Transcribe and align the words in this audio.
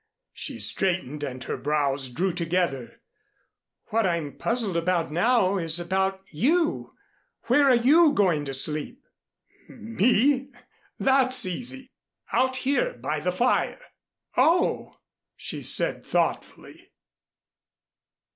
She 0.33 0.57
straightened 0.57 1.23
and 1.23 1.43
her 1.43 1.57
brows 1.57 2.09
drew 2.09 2.31
together. 2.33 3.01
"What 3.91 4.07
I'm 4.07 4.35
puzzled 4.35 4.75
about 4.75 5.11
now 5.11 5.59
is 5.59 5.79
about 5.79 6.23
you. 6.31 6.95
Where 7.43 7.65
are 7.69 7.75
you 7.75 8.11
going 8.11 8.45
to 8.45 8.53
sleep?" 8.55 9.03
"Me? 9.69 10.49
That's 10.97 11.45
easy. 11.45 11.91
Out 12.33 12.55
here 12.65 12.93
by 12.93 13.19
the 13.19 13.31
fire." 13.31 13.79
"Oh!" 14.35 14.97
she 15.37 15.61
said 15.61 16.03
thoughtfully. 16.03 16.89